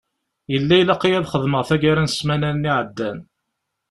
Yella 0.51 0.75
ilaq-iyi 0.77 1.15
ad 1.19 1.29
xedmeɣ 1.31 1.61
tagara 1.69 2.01
n 2.03 2.09
ssmana-nni 2.11 2.71
iεeddan. 2.71 3.17